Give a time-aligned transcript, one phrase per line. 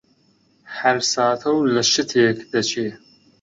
[0.77, 2.87] هەر ساتە و لە شتێک دەچێ: